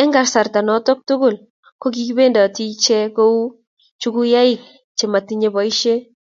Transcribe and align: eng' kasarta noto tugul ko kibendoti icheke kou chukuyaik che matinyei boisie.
eng' 0.00 0.14
kasarta 0.16 0.58
noto 0.68 0.90
tugul 1.06 1.34
ko 1.80 1.86
kibendoti 1.94 2.62
icheke 2.72 3.12
kou 3.16 3.36
chukuyaik 4.00 4.60
che 4.96 5.04
matinyei 5.12 5.52
boisie. 5.54 5.94